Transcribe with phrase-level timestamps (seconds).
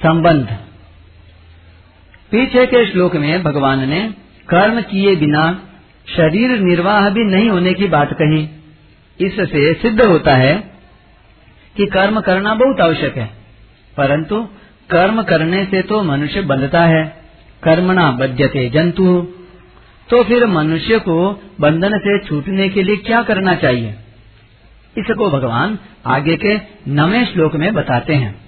[0.00, 0.48] संबंध।
[2.32, 4.00] पीछे के श्लोक में भगवान ने
[4.48, 5.42] कर्म किए बिना
[6.08, 8.48] शरीर निर्वाह भी नहीं होने की बात कही।
[9.20, 10.54] इससे सिद्ध होता है
[11.76, 13.26] कि कर्म करना बहुत आवश्यक है,
[13.96, 14.42] परंतु
[14.90, 17.04] कर्म करने से तो मनुष्य बंधता है,
[17.62, 19.20] कर्मणा बद्यते जंतु।
[20.08, 21.30] तो फिर मनुष्य को
[21.60, 23.94] बंधन से छूटने के लिए क्या करना चाहिए?
[24.96, 26.60] इसको भगवान आगे के
[26.92, 28.47] नवे श्लोक में बताते हैं।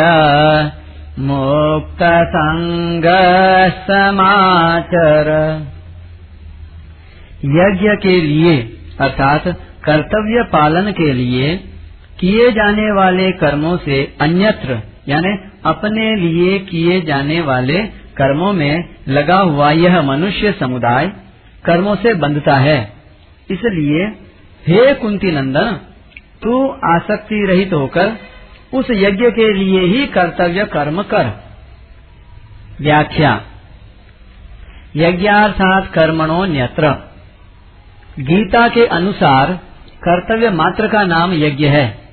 [3.88, 5.28] समाचर
[7.60, 8.55] यज्ञ के लिए
[9.06, 9.44] अर्थात
[9.88, 11.56] कर्तव्य पालन के लिए
[12.20, 17.78] किए जाने वाले कर्मों से अन्यत्र, यानी अपने लिए किए जाने वाले
[18.16, 21.12] कर्मों में लगा हुआ यह मनुष्य समुदाय
[21.64, 22.92] कर्मों से बंधता है।
[23.50, 24.06] इसलिए,
[24.66, 25.80] हे कुंती नंदन,
[26.42, 28.12] तू आसक्ति रहित होकर
[28.74, 31.44] उस यज्ञ के लिए ही कर्तव्य कर्म कर।
[32.80, 33.42] व्याख्या,
[34.96, 36.91] यज्ञार्थात कर्मणों न्यत्र
[38.19, 39.61] गीता के अनुसार
[40.08, 42.08] कर्तव्य मात्र का नाम यज्ञ है।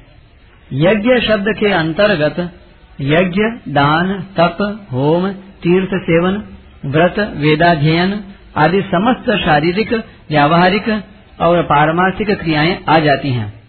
[0.73, 2.53] यज्ञ शब्द के अंतर्गत
[3.02, 3.41] यज्ञ,
[3.73, 6.44] दान, तप, होम, तीर्थ सेवन,
[6.85, 8.23] व्रत, वेदाध्ययन
[8.58, 9.93] आदि समस्त शारीरिक,
[10.30, 11.03] व्यावहारिक
[11.39, 13.63] और पारमार्थिक क्रियाएँ आ जाती हैं।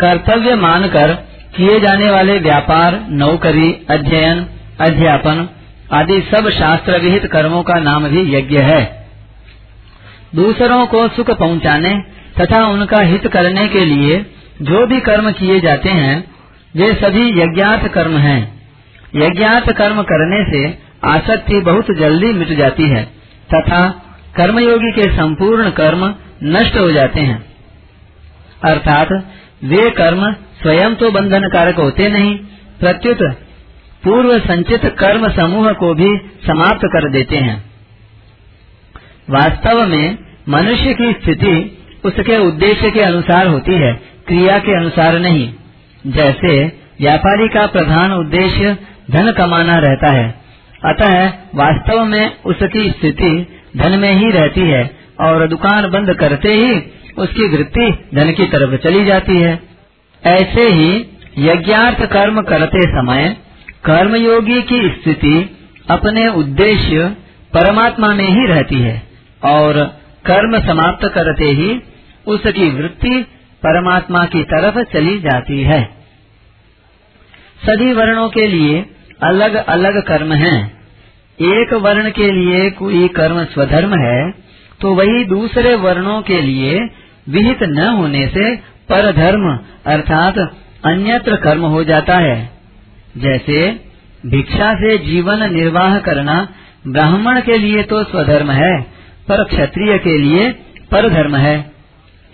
[0.00, 1.12] कर्तव्य मानकर
[1.56, 4.46] किए जाने वाले व्यापार, नौकरी, अध्ययन,
[4.80, 5.48] अध्यापन
[5.92, 9.08] आदि सब शास्त्र विहित कर्मों का नाम भी यज्ञ है।
[10.34, 12.02] दूसरों को सुख पहुँचाने
[12.40, 16.30] तथा उनका हित करने के लिए जो भी कर्म किए जाते हैं
[16.76, 18.70] वे सभी यज्ञात कर्म हैं।
[19.16, 23.04] यज्ञात कर्म करने से आसक्ति बहुत जल्दी मिट जाती है,
[23.54, 23.88] तथा
[24.36, 27.44] कर्मयोगी के संपूर्ण कर्म नष्ट हो जाते हैं।
[28.64, 29.08] अर्थात,
[29.64, 32.38] वे कर्म स्वयं तो बंधन कारक होते नहीं,
[32.80, 33.18] प्रत्युत
[34.04, 37.70] पूर्व संचित कर्म समूह को भी समाप्त कर देते हैं।
[39.30, 40.18] वास्तव में
[40.48, 45.54] मनुष्य की स्थिति उसके उद्देश्य के अनुसार होती है क्रिया के अनुसार नहीं।
[46.06, 46.64] जैसे,
[47.00, 48.76] व्यापारी का प्रधान उद्देश्य
[49.10, 50.40] धन कमाना रहता है।
[50.84, 56.82] अतः, वास्तव में उसकी स्थिति धन में ही रहती है और दुकान बंद करते ही
[57.18, 59.62] उसकी वृत्ति धन की तरफ़ चली जाती है।
[60.26, 61.04] ऐसे ही,
[61.38, 63.36] यज्ञार्थ कर्म करते समय
[63.84, 65.58] कर्मयोगी की स्थिति
[65.90, 67.16] अपने उद्देश्य
[67.54, 69.02] परमात्मा में ही रहती है
[69.44, 71.80] और कर्म समाप्त करते ही
[72.26, 73.26] उसकी वृत्ति
[73.62, 75.82] परमात्मा की तरफ़ चली जाती है।
[77.66, 78.86] सभी वर्णों के लिए
[79.22, 80.78] अलग अलग कर्म हैं।
[81.40, 84.30] एक वर्ण के लिए कोई कर्म स्वधर्म है
[84.80, 86.80] तो वही दूसरे वर्णों के लिए
[87.28, 88.56] विहित न होने से
[88.88, 90.38] परधर्म अर्थात
[90.84, 92.50] अन्यत्र कर्म हो जाता है।
[93.16, 93.80] जैसे,
[94.26, 96.48] भिक्षा से जीवन निर्वाह करना
[96.86, 98.82] ब्राह्मण के लिए तो स्वधर्म है,
[99.28, 100.50] पर क्षत्रिय के लिए
[100.90, 101.72] परधर्म है।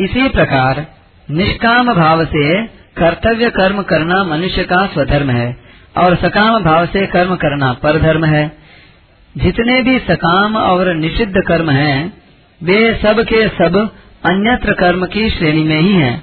[0.01, 0.94] इसी प्रकार
[1.31, 5.57] निष्काम भाव से कर्तव्य कर्म करना मनुष्य का स्वधर्म है
[5.97, 8.65] और सकाम भाव से कर्म करना परधर्म है
[9.37, 12.13] जितने भी सकाम और निषिद्ध कर्म हैं,
[12.63, 13.77] वे सब के सब
[14.25, 16.23] अन्यत्र कर्म की श्रेणी में ही हैं।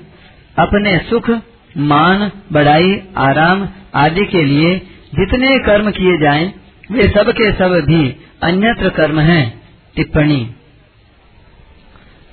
[0.59, 1.29] अपने सुख
[1.77, 4.75] मान बढ़ाई आराम आदि के लिए
[5.15, 6.53] जितने कर्म किए जाएँ,
[6.91, 9.61] वे सब के सब भी अन्यत्र कर्म हैं।
[9.95, 10.49] टिप्पणी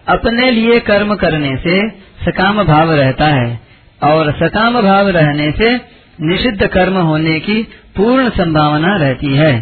[0.08, 1.88] अपने लिए कर्म करने से
[2.24, 3.60] सकाम भाव रहता है
[4.02, 5.74] और सकाम भाव रहने से
[6.20, 7.62] निषिद्ध कर्म होने की
[7.96, 9.52] पूर्ण संभावना रहती है।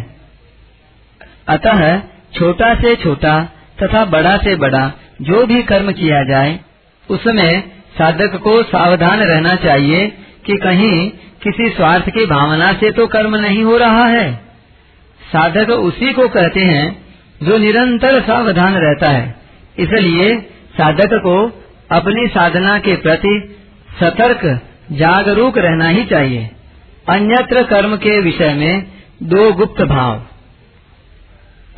[1.47, 1.99] अतः
[2.33, 3.39] छोटा से छोटा
[3.83, 4.91] तथा बड़ा से बड़ा
[5.21, 6.59] जो भी कर्म किया जाए,
[7.09, 7.63] उसमें
[7.97, 10.07] साधक को सावधान रहना चाहिए
[10.45, 11.09] कि कहीं
[11.43, 14.33] किसी स्वार्थ की भावना से तो कर्म नहीं हो रहा है।
[15.21, 17.05] साधक उसी को कहते हैं
[17.43, 19.35] जो निरंतर सावधान रहता है।
[19.79, 20.39] इसलिए
[20.77, 23.55] साधक को अपनी साधना के प्रति
[23.99, 26.49] सतर्क, जागरूक रहना ही चाहिए।
[27.09, 28.87] अन्यत्र कर्म के विषय में
[29.23, 30.15] दो गुप्त भाव।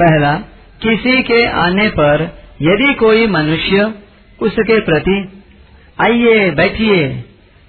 [0.01, 0.33] पहला,
[0.81, 3.93] किसी के आने पर यदि कोई मनुष्य
[4.41, 5.43] उसके प्रति,
[6.01, 7.23] आइए, बैठिए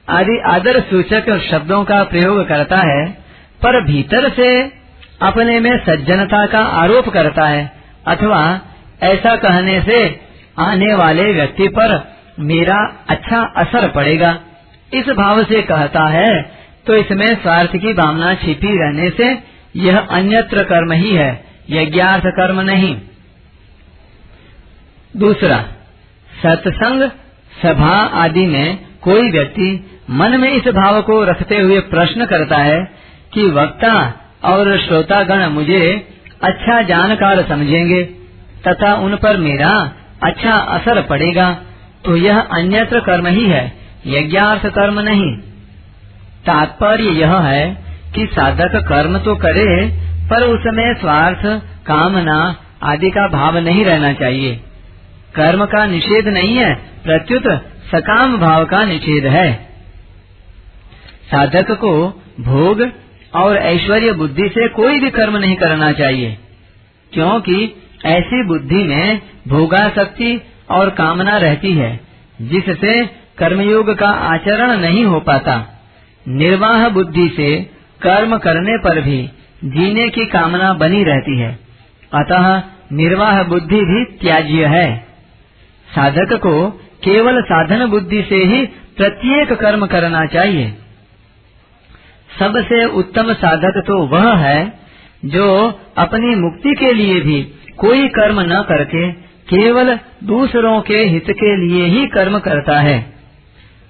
[0.08, 3.10] आदि आदर सूचक शब्दों का प्रयोग करता है,
[3.62, 4.72] पर भीतर से
[5.22, 7.72] अपने में सज्जनता का आरोप करता है,
[8.06, 8.60] अथवा
[9.02, 9.98] ऐसा कहने से
[10.58, 11.98] आने वाले व्यक्ति पर
[12.42, 14.38] मेरा अच्छा असर पड़ेगा।
[14.92, 16.32] इस भाव से कहता है
[16.86, 19.26] तो इसमें स्वार्थ की भावना छिपी रहने से
[19.76, 21.30] यह अन्यत्र कर्म ही है,
[21.70, 22.94] यज्ञार्थ कर्म नहीं।
[25.14, 25.58] दूसरा,
[26.42, 27.02] सत्संग,
[27.62, 29.68] सभा आदि में कोई व्यक्ति
[30.10, 32.78] मन में इस भाव को रखते हुए प्रश्न करता है
[33.34, 33.92] कि वक्ता
[34.44, 35.80] और श्रोतागण मुझे
[36.42, 38.02] अच्छा जानकार समझेंगे।
[38.64, 39.72] तथा उन पर मेरा
[40.22, 41.50] अच्छा असर पड़ेगा
[42.04, 43.64] तो यह अन्यत्र कर्म ही है,
[44.08, 45.30] यज्ञार्थ कर्म नहीं।
[46.44, 47.64] तात्पर्य यह है
[48.14, 49.86] कि साधक कर्म तो करे,
[50.30, 51.44] पर उसमें स्वार्थ,
[51.86, 52.38] कामना
[52.84, 54.54] आदि का भाव नहीं रहना चाहिए।
[55.34, 56.74] कर्म का निषेध नहीं है,
[57.04, 57.46] प्रत्युत
[57.90, 59.52] सकाम भाव का निषेध है।
[61.30, 61.92] साधक को
[62.40, 62.80] भोग
[63.34, 66.36] और ऐश्वर्य बुद्धि से कोई भी कर्म नहीं करना चाहिए,
[67.12, 67.56] क्योंकि
[68.04, 72.00] ऐसी बुद्धि में भोगाशक्ति और कामना रहती है,
[72.40, 73.06] जिससे
[73.38, 75.66] कर्मयोग का आचरण नहीं हो पाता।
[76.28, 77.70] निर्वाह बुद्धि से
[78.02, 79.30] कर्म करने पर भी
[79.64, 81.58] जीने की कामना बनी रहती है।
[82.14, 82.62] अतः
[82.92, 85.06] निर्वाह बुद्धि भी त्याज्य है।
[85.94, 86.70] साधक को
[87.04, 90.74] केवल साधन बुद्धि से ही प्रत्येक कर्म करना चाहिए।
[92.38, 94.80] सबसे उत्तम साधक तो वह है,
[95.24, 99.12] जो अपनी मुक्ति के लिए भी कोई कर्म न करके
[99.48, 102.98] केवल दूसरों के हित के लिए ही कर्म करता है।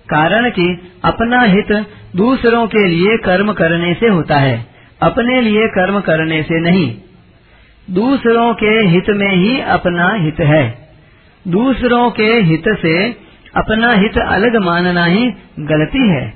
[0.08, 1.86] कारण कि अपना हित
[2.16, 4.66] दूसरों के लिए कर्म करने से होता है
[5.02, 6.94] अपने लिए कर्म करने से नहीं।
[7.90, 10.88] दूसरों के हित में ही अपना हित है।
[11.48, 13.12] दूसरों के हित से
[13.56, 15.30] अपना हित अलग मानना ही
[15.60, 16.34] गलती है।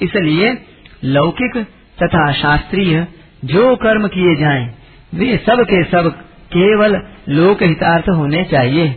[0.00, 0.58] इसलिए
[1.04, 1.56] लौकिक
[2.02, 3.06] तथा शास्त्रीय
[3.44, 4.74] जो कर्म किए जाएँ,
[5.14, 6.14] वे सब के सब
[6.46, 8.96] केवल लोक हितार्थ होने चाहिए।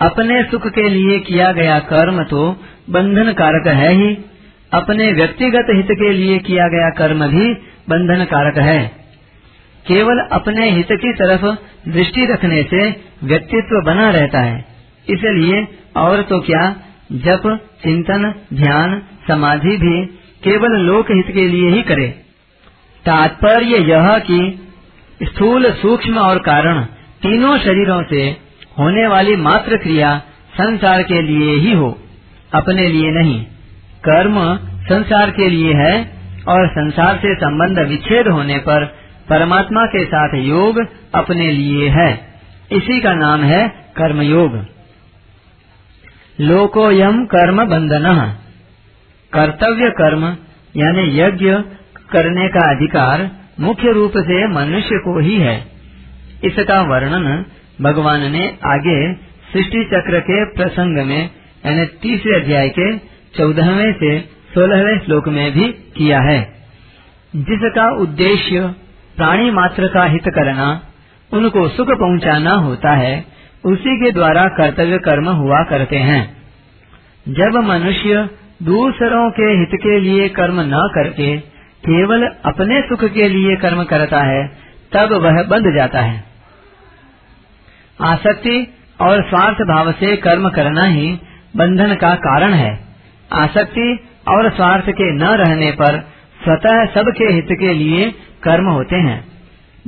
[0.00, 2.56] अपने सुख के लिए किया गया कर्म तो
[2.90, 4.18] बंधन कारक है ही।
[4.72, 7.54] अपने व्यक्तिगत हित के लिए किया गया कर्म भी
[7.88, 9.06] बंधन कारक है।
[9.86, 11.44] केवल अपने हित की तरफ़
[11.88, 12.88] दृष्टि रखने से
[13.24, 14.64] व्यक्तित्व बना रहता है।
[15.10, 16.76] इसलिए और तो क्या,
[17.12, 20.06] जप, चिंतन, ध्यान, समाधि भी
[20.42, 22.08] केवल लोक हित के लिए ही करे।
[23.04, 24.65] तात्पर्य यह कि
[25.22, 26.80] स्थूल सूक्ष्म और कारण
[27.22, 28.36] तीनों शरीरों से
[28.78, 30.18] होने वाली मात्र क्रिया
[30.54, 31.98] संसार के लिए ही हो,
[32.54, 33.44] अपने लिए नहीं।
[34.04, 36.16] कर्म संसार के लिए है
[36.48, 38.84] और संसार से संबंध विच्छेद होने पर
[39.28, 42.34] परमात्मा के साथ योग अपने लिए है।
[42.72, 44.66] इसी का नाम है कर्म कर्मयोग।
[46.40, 48.34] लोकोयम कर्म बंधन,
[49.32, 50.24] कर्तव्य कर्म
[50.76, 51.54] यानी यज्ञ
[52.10, 53.30] करने का अधिकार
[53.60, 55.64] मुख्य रूप से मनुष्य को ही है।
[56.44, 57.44] इसका वर्णन
[57.80, 59.14] भगवान ने आगे
[59.52, 61.30] सृष्टि चक्र के प्रसंग में,
[61.66, 62.98] यानी तीसरे अध्याय के
[63.38, 64.20] चौदहवें से
[64.54, 66.56] सोलहवें श्लोक में भी किया है।
[67.36, 68.60] जिसका उद्देश्य
[69.16, 70.80] प्राणी मात्र का हित करना,
[71.32, 73.24] उनको सुख पहुंचाना होता है,
[73.64, 76.36] उसी के द्वारा कर्तव्य कर्म हुआ करते हैं।
[77.28, 78.30] जब मनुष्य
[78.62, 84.20] दूसरों के हित के लिए कर्म न करके केवल अपने सुख के लिए कर्म करता
[84.20, 84.48] है,
[84.92, 86.24] तब वह बंध जाता है।
[88.02, 91.18] आसक्ति और स्वार्थ भाव से कर्म करना ही
[91.56, 92.84] बंधन का कारण है।
[93.32, 96.00] आसक्ति और स्वार्थ के न रहने पर
[96.44, 98.10] स्वतः सबके हित के लिए
[98.42, 99.24] कर्म होते हैं।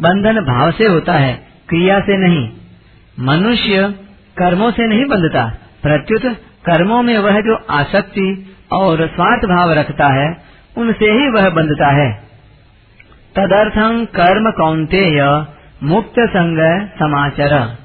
[0.00, 1.34] बंधन भाव से होता है,
[1.68, 2.50] क्रिया से नहीं।
[3.20, 3.94] मनुष्य
[4.38, 10.47] कर्मों से नहीं बंधता। प्रत्युत कर्मों में वह जो आसक्ति और स्वार्थ भाव रखता है
[10.78, 12.12] उनसे ही वह बंधता है।
[13.36, 15.46] तदर्थं कर्म कौंतेय
[15.82, 17.76] मुक्त संग समाचार।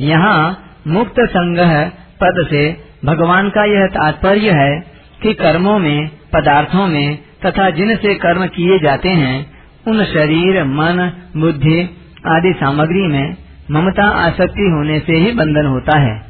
[0.00, 1.58] यहाँ मुक्त संग
[1.90, 4.80] पद से भगवान का यह तात्पर्य है
[5.22, 9.46] कि कर्मों में, पदार्थों में तथा जिनसे कर्म किए जाते हैं,
[9.88, 11.80] उन शरीर, मन, बुद्धि
[12.26, 13.36] आदि सामग्री में
[13.70, 16.22] ममता आसक्ति होने से ही बंधन होता है।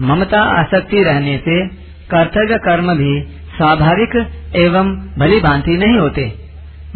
[0.00, 1.66] ममता आसक्ति रहने से
[2.10, 3.20] कर्तव्य कर्म भी
[3.56, 4.14] स्वाभाविक
[4.56, 6.32] एवं भली भांति नहीं होते।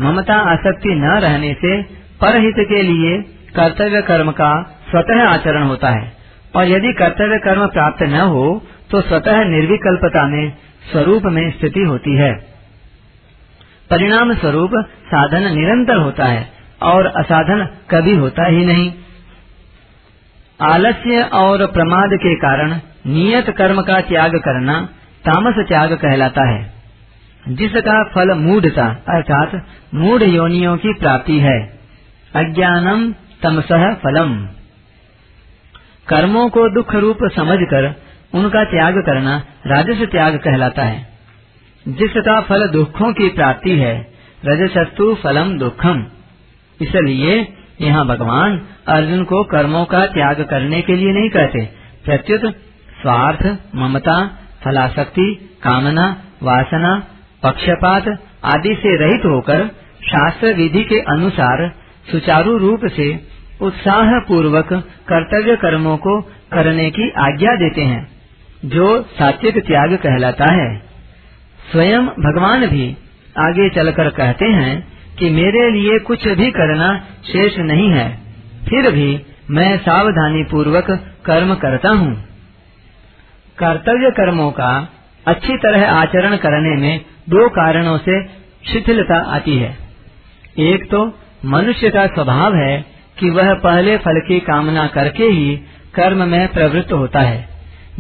[0.00, 1.82] ममता आसक्ति न रहने से
[2.20, 3.16] परहित के लिए
[3.56, 4.50] कर्तव्य कर्म का
[4.90, 6.12] स्वतः आचरण होता है।
[6.56, 8.44] और यदि कर्तव्य कर्म प्राप्त न हो
[8.90, 10.52] तो स्वतः निर्विकल्पता में,
[10.92, 12.32] स्वरूप में स्थिति होती है।
[13.90, 14.70] परिणाम स्वरूप
[15.06, 16.48] साधन निरंतर होता है,
[16.82, 18.92] और असाधन कभी होता ही नहीं।
[20.62, 22.74] आलस्य और प्रमाद के कारण
[23.06, 24.88] नियत कर्म का त्याग करना
[25.24, 26.72] तामस त्याग कहलाता है।
[27.48, 31.78] जिसका फल मूढ़ता, अर्थात मूढ़ योनियों की प्राप्ति है।
[32.36, 33.12] अज्ञानम
[33.42, 34.46] तमसह फलम।
[36.08, 37.94] कर्मों को दुख रूप समझकर
[38.34, 41.08] उनका त्याग करना राजस त्याग कहलाता है।
[41.88, 44.12] जिसका फल दुखों की प्राप्ति है,
[44.44, 46.06] रजसस्तु फलम दुखम।
[46.82, 51.68] इसलिए यहाँ भगवान अर्जुन को कर्मों का त्याग करने के लिए नहीं कहते।
[52.04, 52.54] प्रत्युत
[53.02, 55.26] स्वार्थ, ममता फलाशक्ति
[55.62, 56.06] कामना,
[56.42, 56.94] वासना,
[57.42, 58.08] पक्षपात
[58.46, 59.66] आदि से रहित होकर
[60.04, 61.68] शास्त्र विधि के अनुसार
[62.12, 63.08] सुचारू रूप से
[63.62, 64.72] उत्साह पूर्वक
[65.08, 66.20] कर्तव्य कर्मों को
[66.52, 68.06] करने की आज्ञा देते हैं,
[68.66, 68.86] जो
[69.18, 70.70] सात्विक त्याग कहलाता है।
[71.72, 72.86] स्वयं भगवान भी
[73.38, 74.72] आगे चलकर कहते हैं
[75.18, 76.88] कि मेरे लिए कुछ भी करना
[77.24, 78.08] शेष नहीं है,
[78.68, 79.10] फिर भी
[79.50, 80.90] मैं सावधानी पूर्वक
[81.24, 82.12] कर्म करता हूँ।
[83.60, 84.88] कर्तव्य कर्मों का
[85.26, 88.22] अच्छी तरह आचरण करने में दो कारणों से
[88.72, 89.76] शिथिलता आती है
[90.58, 92.84] एक तो मनुष्य का स्वभाव है
[93.18, 95.56] कि वह पहले फल की कामना करके ही
[95.94, 97.48] कर्म में प्रवृत्त होता है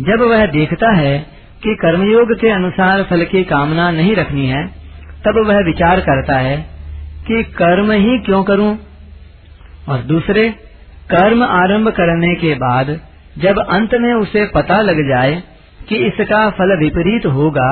[0.00, 1.18] जब वह देखता है
[1.62, 4.66] कि कर्मयोग के अनुसार फल की कामना नहीं रखनी है,
[5.26, 6.56] तब वह विचार करता है
[7.26, 8.78] कि कर्म ही क्यों करूँ?
[9.88, 10.48] और दूसरे,
[11.10, 13.00] कर्म आरंभ करने के बाद
[13.38, 15.42] जब अंत में उसे पता लग जाए
[15.90, 17.70] कि इसका फल विपरीत होगा,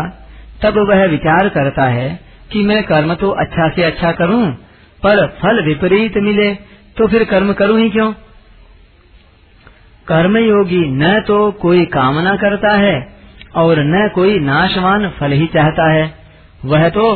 [0.63, 2.09] तब वह विचार करता है
[2.53, 4.47] कि मैं कर्म तो अच्छा से अच्छा करूँ,
[5.03, 6.55] पर फल विपरीत मिले
[6.97, 8.13] तो फिर कर्म करूँ ही क्यों?
[10.07, 12.95] कर्मयोगी न तो कोई कामना करता है
[13.57, 16.05] और न कोई नाशवान फल ही चाहता है।
[16.65, 17.07] वह तो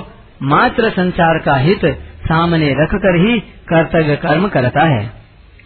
[0.42, 1.85] मात्र संसार का हित
[2.23, 5.04] सामने रखकर ही कर्तव्य कर्म करता है।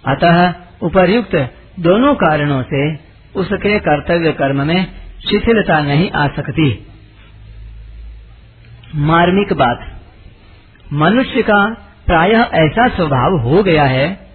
[0.04, 0.38] अतः
[0.82, 1.36] उपर्युक्त
[1.80, 2.82] दोनों कारणों से
[3.34, 4.86] उसके कर्तव्य कर्म में
[5.20, 6.86] शिथिलता नहीं आ सकती।
[8.94, 10.00] मार्मिक बात।
[10.92, 11.74] मनुष्य का
[12.06, 14.30] प्रायः ऐसा स्वभाव हो गया है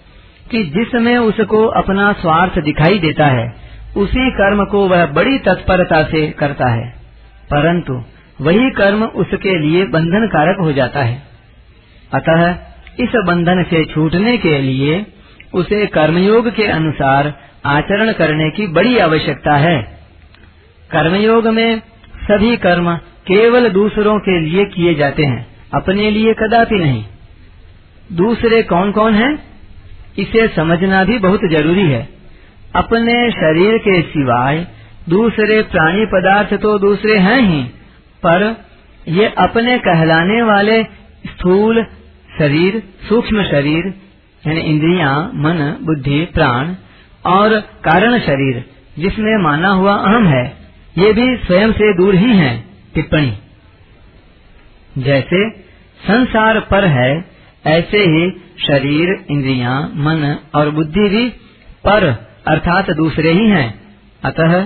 [0.52, 3.54] कि जिसमें उसको अपना स्वार्थ दिखाई देता है,
[3.98, 6.90] उसी कर्म को वह बड़ी तत्परता से करता है।
[7.52, 8.04] परंतु
[8.42, 11.24] वही कर्म उसके लिए बंधन कारक हो जाता है।
[12.14, 12.56] अतः
[13.00, 15.06] इस बंधन से छूटने के लिए
[15.54, 17.34] उसे कर्मयोग के अनुसार
[17.66, 20.01] आचरण करने की बड़ी आवश्यकता है।
[20.92, 21.80] कर्मयोग में
[22.24, 22.96] सभी कर्म
[23.28, 27.04] केवल दूसरों के लिए किए जाते हैं, अपने लिए कदापि नहीं।
[28.12, 29.32] दूसरे कौन कौन हैं?
[30.20, 32.08] इसे समझना भी बहुत ज़रूरी है।
[32.76, 34.68] अपने शरीर के सिवाय
[35.10, 37.64] दूसरे प्राणी पदार्थ तो दूसरे हैं ही,
[38.24, 38.56] पर
[39.08, 40.84] ये अपने कहलाने वाले
[41.28, 41.84] स्थूल
[42.40, 43.94] शरीर, सूक्ष्म शरीर,
[44.48, 46.74] यानी इंद्रिया, मन, बुद्धि, प्राण
[47.26, 48.64] और कारण शरीर,
[49.00, 50.61] जिसमें माना हुआ अहम है।
[50.98, 53.38] ये भी स्वयं से दूर ही हैं टिप्पणी।
[54.98, 55.50] जैसे
[56.08, 57.26] संसार पर है
[57.66, 58.32] ऐसे ही
[58.68, 61.30] शरीर इंद्रियाँ, मन और बुद्धि भी
[61.86, 63.82] पर अर्थात दूसरे ही हैं।
[64.24, 64.64] अतः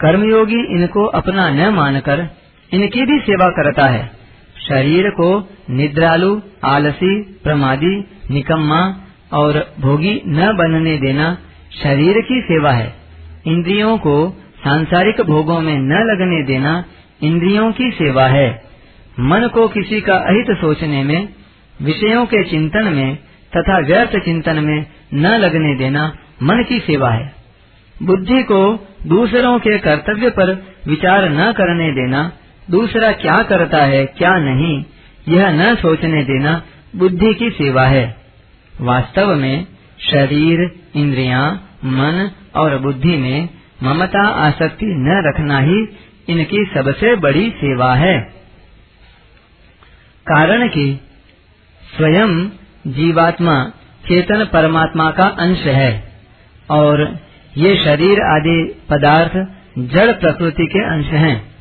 [0.00, 2.28] कर्मयोगी इनको अपना न मानकर
[2.72, 4.10] इनकी भी सेवा करता है।
[4.68, 9.00] शरीर को निद्रालु आलसी प्रमादी निकम्मा
[9.32, 11.38] और भोगी न बनने देना
[11.82, 12.94] शरीर की सेवा है।
[13.46, 16.84] इंद्रियों को सांसारिक भोगों में न लगने देना
[17.22, 18.62] इंद्रियों की सेवा है।
[19.20, 21.28] मन को किसी का अहित सोचने में
[21.82, 23.16] विषयों के चिंतन में
[23.56, 27.34] तथा व्यर्थ चिंतन में न लगने देना मन की सेवा है।
[28.02, 30.54] बुद्धि को दूसरों के कर्तव्य पर
[30.86, 32.32] विचार न करने देना
[32.70, 34.84] दूसरा क्या करता है क्या नहीं
[35.28, 36.62] यह न सोचने देना
[36.96, 38.16] बुद्धि की सेवा है।
[38.80, 39.66] वास्तव में
[39.98, 43.48] शरीर इंद्रियाँ, मन और बुद्धि में
[43.82, 45.88] ममता आसक्ति न रखना ही
[46.28, 48.20] इनकी सबसे बड़ी सेवा है।
[50.26, 51.00] कारण कि
[51.96, 52.48] स्वयं
[52.86, 53.72] जीवात्मा
[54.08, 56.12] चेतन परमात्मा का अंश है
[56.70, 57.18] और
[57.58, 59.32] ये शरीर आदि पदार्थ
[59.78, 61.54] जड़ प्रकृति के अंश हैं।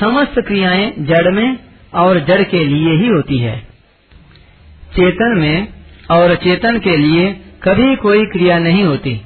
[0.00, 1.58] समस्त क्रियाएँ जड़ में
[1.94, 3.58] और जड़ के लिए ही होती है।
[4.92, 5.68] चेतन में
[6.10, 7.32] और चेतन के लिए
[7.62, 9.20] कभी कोई क्रिया नहीं होती।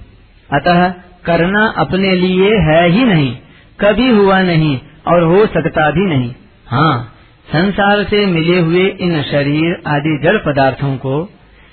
[0.52, 0.94] अतः
[1.26, 3.34] करना अपने लिए है ही नहीं,
[3.80, 6.32] कभी हुआ नहीं और हो सकता भी नहीं।
[6.68, 7.12] हाँ
[7.48, 11.24] संसार से मिले हुए इन शरीर आदि जड़ पदार्थों को,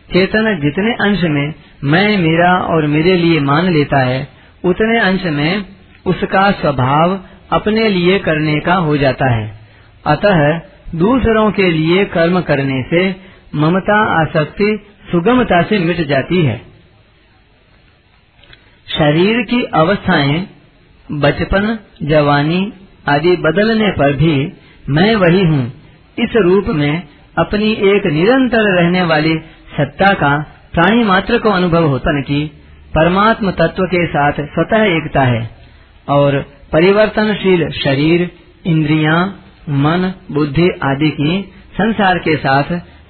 [0.10, 4.27] चेतन जितने अंश में मैं, मेरा और मेरे लिए मान लेता है,
[4.65, 5.65] उतने अंश में
[6.05, 7.19] उसका स्वभाव
[7.51, 9.48] अपने लिए करने का हो जाता है।
[10.05, 10.60] अतः
[10.95, 13.03] दूसरों के लिए कर्म करने से
[13.55, 14.79] ममता, आसक्ति,
[15.12, 16.62] सुगमता से मिट जाती है।
[18.88, 20.48] शरीर की अवस्थाएँ,
[21.12, 22.74] बचपन, जवानी
[23.10, 24.54] आदि बदलने पर भी
[24.90, 25.68] मैं वही हूँ।
[26.20, 27.04] इस रूप में
[27.38, 29.36] अपनी एक निरंतर रहने वाली
[29.78, 30.38] सत्ता का
[30.74, 32.52] प्राणी मात्र को अनुभव होता कि
[32.96, 35.50] परमात्म तत्व के साथ स्वतः एकता है
[36.10, 38.32] और परिवर्तनशील शरीर,
[38.66, 39.25] इंद्रिया,
[39.70, 41.42] मन, बुद्धि आदि की
[41.74, 42.63] संसार के साथ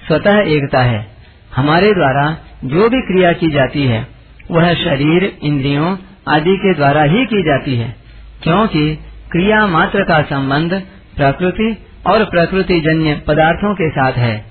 [0.08, 1.16] स्वतः एकता है।
[1.56, 4.13] हमारे द्वारा जो भी क्रिया की जाती है
[4.52, 5.98] वह शरीर, इंद्रियों
[6.28, 7.96] आदि के द्वारा ही की जाती है,
[8.44, 8.96] क्योंकि
[9.32, 10.74] क्रिया मात्र का संबंध
[11.16, 14.46] प्रकृति और प्रकृति जन्य पदार्थों के साथ है,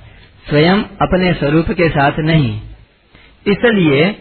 [0.50, 2.60] स्वयं अपने स्वरूप के साथ नहीं।
[3.46, 4.12] इसलिए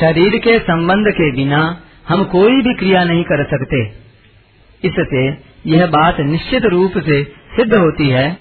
[0.00, 4.04] शरीर के संबंध के बिना हम कोई भी क्रिया नहीं कर सकते।
[4.84, 7.24] इससे यह बात निश्चित रूप से
[7.56, 8.36] सिद्ध होती है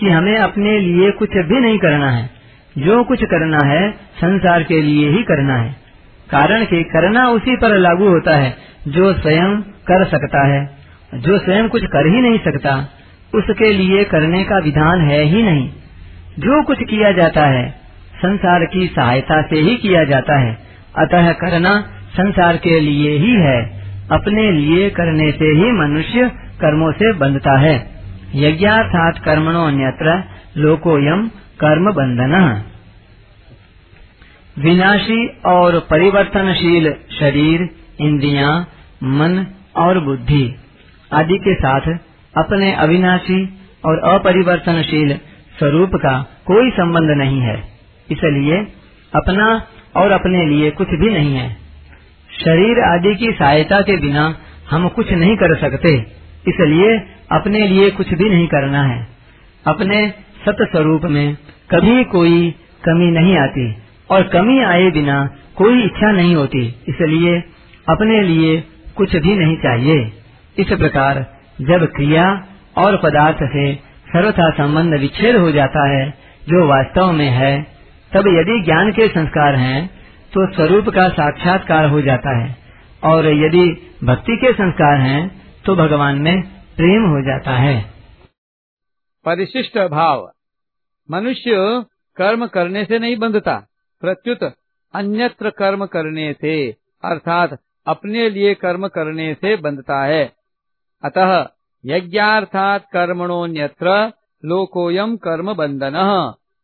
[0.00, 2.30] कि हमें अपने लिए कुछ भी नहीं करना है।
[2.78, 5.87] जो कुछ करना है, संसार के लिए ही करना है।
[6.30, 8.56] कारण कि करना उसी पर लागू होता है,
[8.88, 10.78] जो स्वयं कर सकता है।
[11.14, 12.88] जो स्वयं कुछ कर ही नहीं सकता,
[13.34, 15.70] उसके लिए करने का विधान है ही नहीं।
[16.38, 17.70] जो कुछ किया जाता है,
[18.16, 20.58] संसार की सहायता से ही किया जाता है।
[20.98, 21.80] अतः करना
[22.12, 23.78] संसार के लिए ही है।
[24.12, 26.28] अपने लिए करने से ही मनुष्य
[26.60, 27.90] कर्मों से बंधता है।
[28.34, 30.24] यज्ञार्थात कर्मणो अन्यत्र
[30.56, 31.28] लोकोयम
[31.60, 32.62] कर्म बंधन।
[34.58, 38.68] विनाशी और परिवर्तनशील शरीर इंद्रियाँ,
[39.04, 39.46] मन
[39.76, 40.54] और बुद्धि
[41.12, 41.80] आदि के साथ
[42.36, 45.16] अपने अविनाशी और अपरिवर्तनशील
[45.58, 47.64] स्वरूप का कोई संबंध नहीं है।
[48.10, 48.56] इसलिए
[49.14, 51.56] अपना और अपने लिए कुछ भी नहीं है।
[52.44, 54.38] शरीर आदि की सहायता के बिना
[54.70, 55.94] हम कुछ नहीं कर सकते।
[56.48, 56.98] इसलिए
[57.32, 59.08] अपने लिए कुछ भी नहीं करना है।
[59.66, 60.14] अपने
[60.48, 61.36] सत स्वरूप में
[61.70, 62.50] कभी कोई
[62.84, 65.24] कमी नहीं आती। और कमी आए बिना
[65.56, 67.40] कोई इच्छा नहीं होती, इसलिए
[67.86, 68.60] अपने लिए
[68.96, 69.98] कुछ भी नहीं चाहिए।
[70.58, 71.24] इस प्रकार
[71.60, 72.24] जब क्रिया
[72.76, 73.74] और पदार्थ से
[74.08, 76.08] सर्वथा संबंध विच्छेद हो जाता है,
[76.44, 77.62] जो वास्तव में है,
[78.12, 79.86] तब यदि ज्ञान के संस्कार हैं
[80.32, 82.56] तो स्वरूप का साक्षात्कार हो जाता है,
[83.04, 83.64] और यदि
[84.04, 85.20] भक्ति के संस्कार हैं
[85.64, 86.40] तो भगवान में
[86.76, 87.74] प्रेम हो जाता है।
[89.26, 90.28] परिशिष्ट भाव।
[91.08, 91.54] मनुष्य
[92.16, 93.56] कर्म करने से नहीं बंधता।
[94.00, 94.52] प्रत्युत,
[94.94, 100.32] अन्यत्र कर्म करने से, अर्थात अपने लिए कर्म करने से बंधता है।
[101.04, 101.48] अतः,
[101.84, 104.12] यज्ञार्थात कर्मणोन्यत्र
[104.44, 105.92] लोकोयम कर्म बंधन,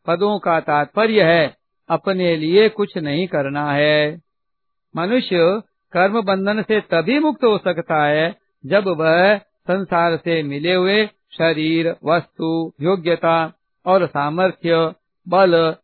[0.06, 1.56] पदों का तात्पर्य है,
[1.88, 4.22] अपने लिए कुछ नहीं करना है।
[4.96, 11.06] मनुष्य कर्म बंधन से तभी मुक्त हो सकता है, जब वह संसार से मिले हुए
[11.06, 13.52] शरीर, वस्तु, योग्यता
[13.86, 14.92] और सामर्थ्य,
[15.28, 15.76] बल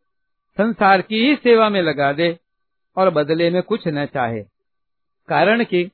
[0.57, 2.39] संसार की ही सेवा में लगा दे
[2.97, 4.43] और बदले में कुछ न चाहे।
[5.27, 5.91] कारण कि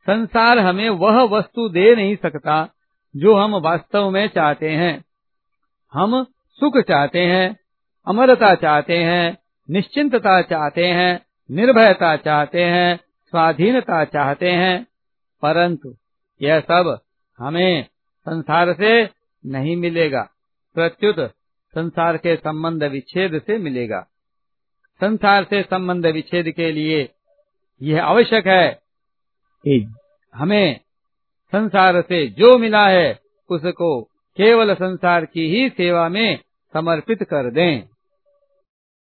[0.00, 2.68] संसार हमें वह वस्तु दे नहीं सकता
[3.16, 5.04] जो हम वास्तव में चाहते हैं।
[5.92, 7.56] हम सुख चाहते हैं,
[8.08, 9.38] अमरता चाहते हैं,
[9.70, 12.96] निश्चिंतता चाहते हैं, निर्भयता चाहते हैं,
[13.30, 14.86] स्वाधीनता चाहते हैं।
[15.42, 15.96] परंतु
[16.42, 17.00] यह सब
[17.38, 17.84] हमें
[18.20, 19.10] संसार से
[19.46, 20.30] नहीं मिलेगा।
[20.74, 21.35] प्रत्युत
[21.78, 24.00] संसार के संबंध विच्छेद से मिलेगा।
[25.00, 27.08] संसार से संबंध विच्छेद के लिए
[27.82, 28.68] यह आवश्यक है।
[29.64, 29.94] कि
[30.34, 30.80] हमें
[31.52, 34.02] संसार से जो मिला है उसको
[34.36, 36.38] केवल संसार की ही सेवा में
[36.72, 37.82] समर्पित कर दें।